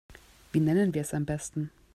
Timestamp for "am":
1.13-1.25